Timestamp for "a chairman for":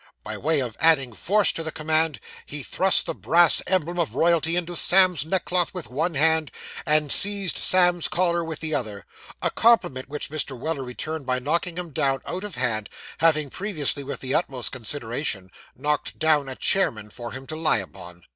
16.49-17.31